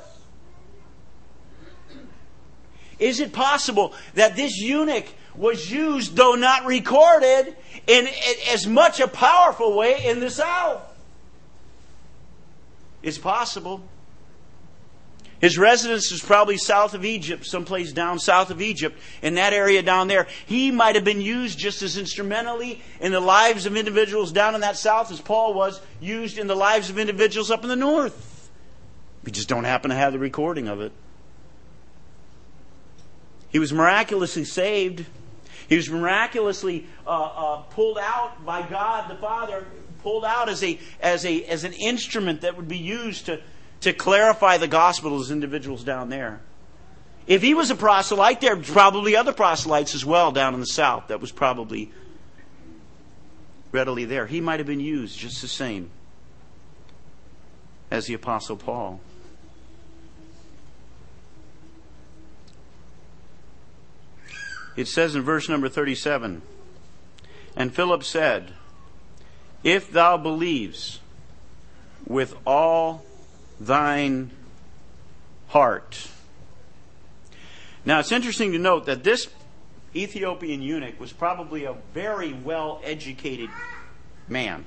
[2.97, 7.57] Is it possible that this eunuch was used, though not recorded,
[7.87, 8.07] in
[8.53, 10.81] as much a powerful way in the south?
[13.03, 13.83] It's possible.
[15.45, 19.83] His residence was probably south of Egypt, someplace down south of Egypt, in that area
[19.83, 20.25] down there.
[20.47, 24.61] He might have been used just as instrumentally in the lives of individuals down in
[24.61, 28.49] that south as Paul was used in the lives of individuals up in the north.
[29.23, 30.91] We just don't happen to have the recording of it.
[33.49, 35.05] He was miraculously saved.
[35.69, 39.63] He was miraculously uh, uh, pulled out by God the Father,
[40.01, 43.41] pulled out as a as a as an instrument that would be used to
[43.85, 46.41] to clarify the gospel to those individuals down there.
[47.27, 50.65] If he was a proselyte, there were probably other proselytes as well down in the
[50.65, 51.91] south that was probably
[53.71, 54.25] readily there.
[54.25, 55.91] He might have been used just the same
[57.91, 58.99] as the Apostle Paul.
[64.75, 66.41] It says in verse number 37
[67.55, 68.53] And Philip said,
[69.63, 71.01] If thou believes
[72.07, 73.04] with all
[73.59, 74.31] thine
[75.47, 76.07] heart.
[77.85, 79.27] Now it's interesting to note that this
[79.95, 83.49] Ethiopian eunuch was probably a very well educated
[84.27, 84.65] man.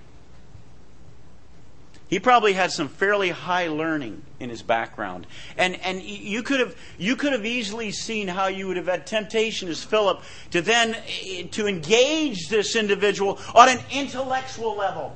[2.08, 5.26] He probably had some fairly high learning in his background.
[5.58, 9.06] And, and you, could have, you could have easily seen how you would have had
[9.06, 10.22] temptation as Philip
[10.52, 15.14] to then eh, to engage this individual on an intellectual level.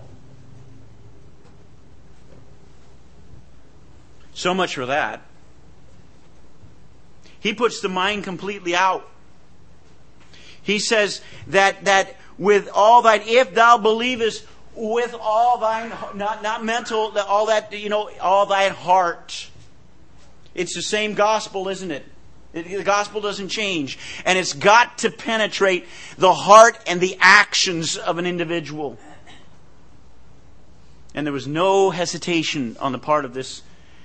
[4.34, 5.22] So much for that.
[7.40, 9.08] He puts the mind completely out.
[10.62, 16.64] He says that, that with all thine, if thou believest with all thine, not, not
[16.64, 19.50] mental, all that, you know, all thine heart.
[20.54, 22.06] It's the same gospel, isn't it?
[22.52, 23.98] The gospel doesn't change.
[24.24, 28.98] And it's got to penetrate the heart and the actions of an individual.
[31.14, 33.62] And there was no hesitation on the part of this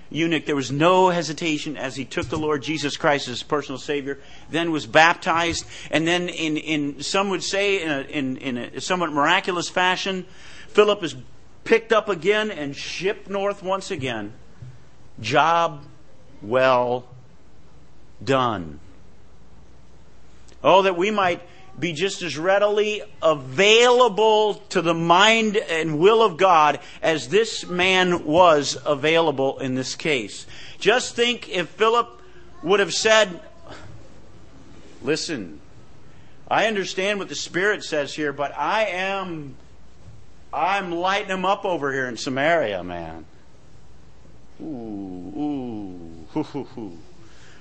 [0.10, 0.46] eunuch.
[0.46, 4.20] There was no hesitation as he took the Lord Jesus Christ as his personal Savior,
[4.50, 8.82] then was baptized, and then in, in some would say in a, in, in a
[8.82, 10.26] somewhat miraculous fashion,
[10.70, 11.16] Philip is
[11.64, 14.34] picked up again and shipped north once again.
[15.20, 15.84] Job
[16.42, 17.08] well
[18.24, 18.80] done.
[20.64, 21.42] Oh, that we might
[21.80, 28.26] be just as readily available to the mind and will of God as this man
[28.26, 30.46] was available in this case.
[30.80, 32.22] Just think if Philip
[32.64, 33.42] would have said,
[35.04, 35.60] Listen,
[36.50, 39.56] I understand what the Spirit says here, but I am
[40.52, 43.26] I'm lighting them up over here in Samaria, man.
[44.62, 44.64] Ooh,
[45.38, 46.98] ooh, hoo, hoo, hoo.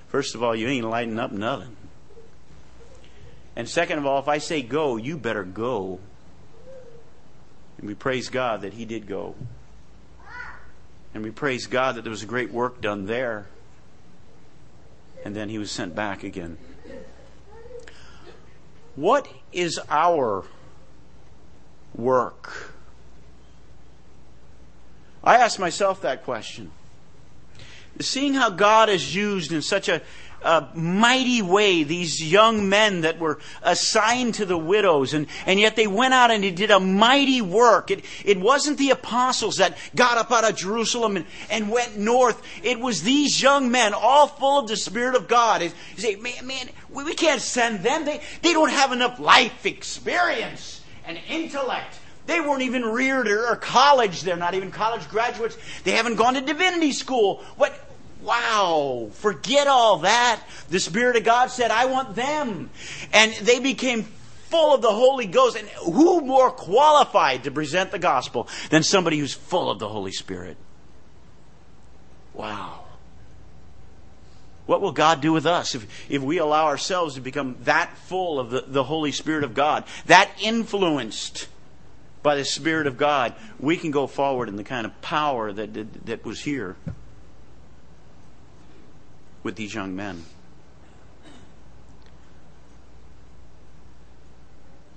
[0.09, 1.77] First of all, you ain't lighting up nothing.
[3.57, 5.99] And second of all, if I say go, you better go.
[7.79, 9.35] And we praise God that He did go.
[11.15, 13.47] And we praise God that there was a great work done there.
[15.25, 16.59] And then He was sent back again.
[18.95, 20.45] What is our
[21.95, 22.73] work?
[25.25, 26.71] I ask myself that question.
[28.01, 30.03] Seeing how God is used in such a,
[30.43, 35.77] a, mighty way these young men that were assigned to the widows, and, and yet
[35.77, 37.91] they went out and they did a mighty work.
[37.91, 42.43] It, it wasn't the apostles that got up out of Jerusalem and, and went north.
[42.63, 45.63] It was these young men, all full of the Spirit of God.
[45.63, 48.05] You say, man, man we, we can't send them.
[48.05, 54.23] They, they don't have enough life experience and intellect they weren't even reared or college.
[54.23, 55.57] They're not even college graduates.
[55.85, 57.45] They haven't gone to divinity school.
[57.57, 57.73] What?
[58.27, 59.11] Wow.
[59.13, 60.43] Forget all that.
[60.69, 62.71] The Spirit of God said, I want them.
[63.13, 65.57] And they became full of the Holy Ghost.
[65.57, 70.11] And who more qualified to present the gospel than somebody who's full of the Holy
[70.11, 70.57] Spirit?
[72.35, 72.83] Wow.
[74.67, 78.41] What will God do with us if, if we allow ourselves to become that full
[78.41, 81.47] of the, the Holy Spirit of God, that influenced
[82.25, 85.75] by the Spirit of God, we can go forward in the kind of power that,
[85.75, 86.75] that, that was here
[89.47, 90.25] with these young men.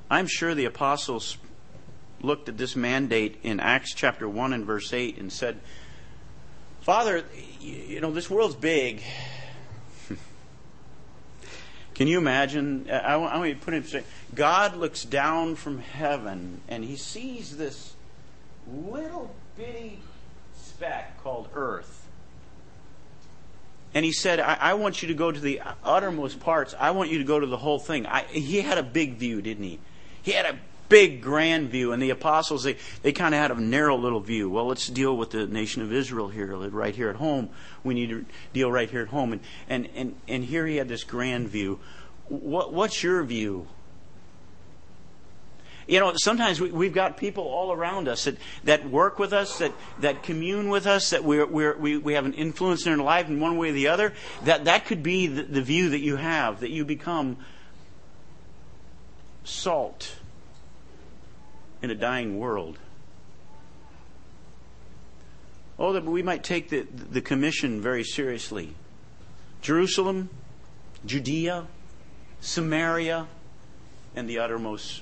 [0.09, 1.37] I'm sure the apostles
[2.21, 5.59] looked at this mandate in Acts chapter 1 and verse 8 and said,
[6.81, 7.23] Father,
[7.61, 9.03] you know, this world's big.
[11.93, 12.89] Can you imagine?
[12.89, 17.93] I, want to put it in God looks down from heaven and he sees this
[18.67, 19.99] little bitty
[20.55, 21.98] speck called earth.
[23.93, 26.75] And he said, I, I want you to go to the uttermost parts.
[26.79, 28.05] I want you to go to the whole thing.
[28.05, 29.79] I, he had a big view, didn't he?
[30.21, 30.59] He had a
[30.89, 31.91] big grand view.
[31.91, 34.49] And the apostles, they, they kind of had a narrow little view.
[34.49, 37.49] Well, let's deal with the nation of Israel here, right here at home.
[37.83, 39.33] We need to deal right here at home.
[39.33, 41.79] And, and, and, and here he had this grand view.
[42.27, 43.67] What, what's your view?
[45.89, 49.57] You know, sometimes we, have got people all around us that, that work with us,
[49.57, 53.03] that, that commune with us, that we're, we're, we we have an influence in their
[53.03, 54.13] life in one way or the other.
[54.43, 57.37] That, that could be the, the view that you have, that you become
[59.43, 60.15] salt
[61.81, 62.77] in a dying world.
[65.79, 68.75] Oh, that we might take the, the commission very seriously.
[69.63, 70.29] Jerusalem,
[71.03, 71.65] Judea,
[72.41, 73.25] Samaria,
[74.15, 75.01] and the uttermost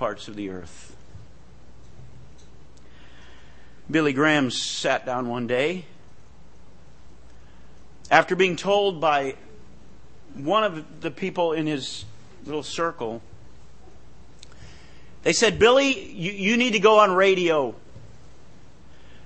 [0.00, 0.96] parts of the earth.
[3.90, 5.84] Billy Graham sat down one day
[8.10, 9.36] after being told by
[10.32, 12.06] one of the people in his
[12.46, 13.20] little circle,
[15.22, 17.74] they said, Billy, you, you need to go on radio.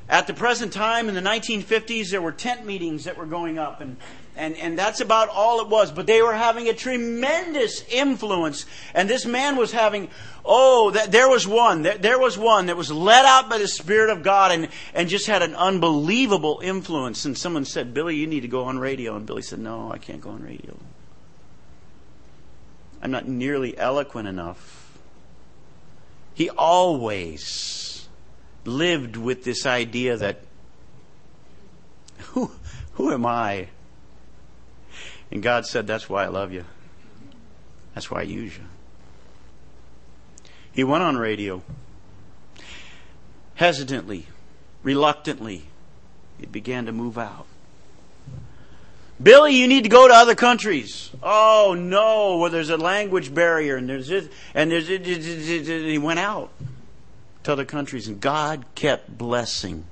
[0.09, 3.81] At the present time, in the 1950s, there were tent meetings that were going up,
[3.81, 3.97] and,
[4.37, 5.91] and, and that's about all it was.
[5.91, 8.67] But they were having a tremendous influence.
[8.93, 10.11] And this man was having,
[10.45, 13.67] oh, that, there was one, there, there was one that was led out by the
[13.67, 17.25] Spirit of God and, and just had an unbelievable influence.
[17.25, 19.17] And someone said, Billy, you need to go on radio.
[19.17, 20.77] And Billy said, No, I can't go on radio.
[23.01, 24.99] I'm not nearly eloquent enough.
[26.35, 27.84] He always
[28.65, 30.41] lived with this idea that
[32.19, 32.51] who,
[32.95, 33.69] who am I?
[35.31, 36.65] And God said, That's why I love you.
[37.95, 38.65] That's why I use you.
[40.73, 41.63] He went on radio.
[43.57, 44.27] Hesitantly,
[44.83, 45.67] reluctantly,
[46.41, 47.47] it began to move out.
[49.23, 51.11] Billy, you need to go to other countries.
[51.23, 56.51] Oh no, well, there's a language barrier, and there's this, and there's he went out
[57.45, 59.85] to other countries, and God kept blessing.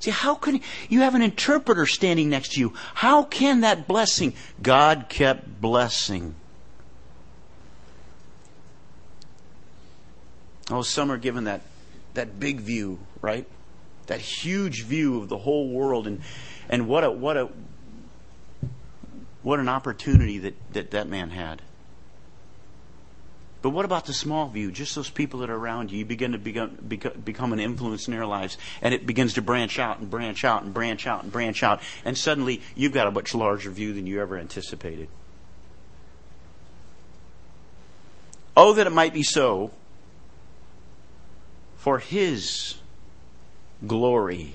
[0.00, 0.60] See, how can
[0.90, 2.74] you have an interpreter standing next to you?
[2.94, 4.34] How can that blessing?
[4.62, 6.34] God kept blessing.
[10.70, 11.62] Oh, some are given that
[12.14, 13.46] that big view, right?
[14.06, 16.20] That huge view of the whole world, and
[16.68, 17.48] and what a what a
[19.42, 21.62] what an opportunity that that, that man had.
[23.64, 24.70] But what about the small view?
[24.70, 26.00] Just those people that are around you.
[26.00, 26.76] You begin to become,
[27.24, 30.64] become an influence in their lives, and it begins to branch out and branch out
[30.64, 31.80] and branch out and branch out.
[32.04, 35.08] And suddenly, you've got a much larger view than you ever anticipated.
[38.54, 39.70] Oh, that it might be so
[41.78, 42.74] for His
[43.86, 44.52] glory.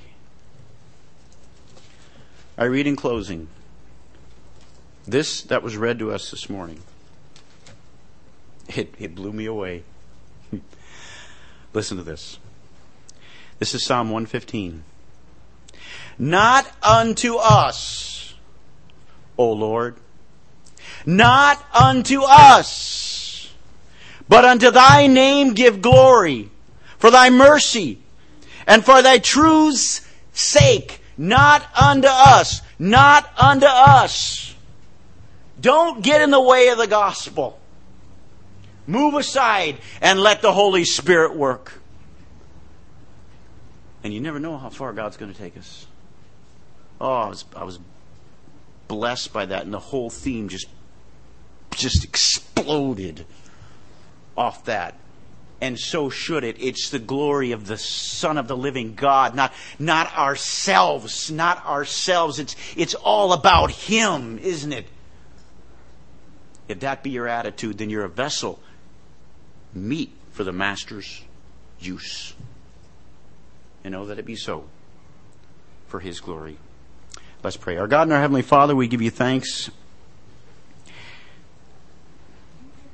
[2.60, 3.48] I read in closing
[5.08, 6.84] this that was read to us this morning
[8.76, 9.84] it, it blew me away.
[11.74, 12.40] Listen to this.
[13.60, 14.84] This is Psalm 115.
[16.18, 18.34] Not unto us,
[19.38, 19.96] O Lord,
[21.06, 23.54] not unto us,
[24.28, 26.50] but unto thy name give glory,
[26.98, 28.00] for thy mercy,
[28.68, 34.56] and for thy truth's sake, not unto us, not unto us.
[35.60, 37.60] Don't get in the way of the gospel.
[38.90, 41.74] Move aside and let the Holy Spirit work.
[44.04, 45.86] And you never know how far God's going to take us.
[47.00, 47.80] Oh, I was, I was
[48.88, 50.66] blessed by that, and the whole theme just
[51.76, 53.28] just exploded
[54.36, 54.96] off that.
[55.62, 56.56] And so should it.
[56.60, 62.40] It's the glory of the Son of the living God, not, not ourselves, not ourselves.
[62.40, 64.88] It's, it's all about Him, isn't it?
[66.68, 68.60] If that be your attitude, then you're a vessel
[69.74, 71.24] meet for the Master's
[71.80, 72.34] use.
[73.84, 74.66] And know that it be so
[75.88, 76.58] for His glory.
[77.44, 77.78] Let's pray.
[77.78, 79.70] Our God and our Heavenly Father, we give you thanks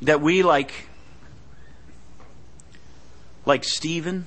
[0.02, 0.88] that we, like,
[3.46, 4.26] like Stephen,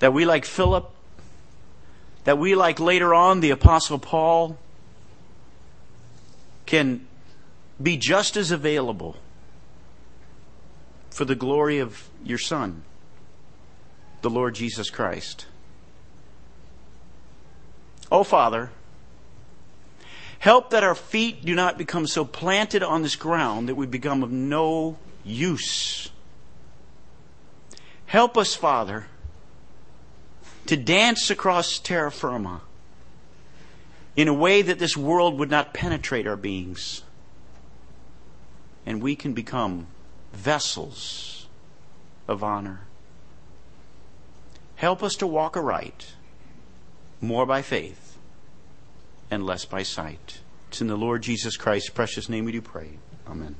[0.00, 0.90] that we, like Philip,
[2.24, 4.58] that we, like later on the Apostle Paul,
[6.66, 7.06] can
[7.80, 9.16] be just as available
[11.14, 12.82] for the glory of your Son,
[14.22, 15.46] the Lord Jesus Christ.
[18.10, 18.72] Oh, Father,
[20.40, 24.24] help that our feet do not become so planted on this ground that we become
[24.24, 26.10] of no use.
[28.06, 29.06] Help us, Father,
[30.66, 32.60] to dance across terra firma
[34.16, 37.04] in a way that this world would not penetrate our beings.
[38.84, 39.86] And we can become
[40.34, 41.46] vessels
[42.28, 42.80] of honor.
[44.76, 46.12] Help us to walk aright,
[47.20, 48.18] more by faith
[49.30, 50.40] and less by sight.
[50.68, 52.98] It's in the Lord Jesus Christ's precious name we do pray.
[53.28, 53.54] Amen.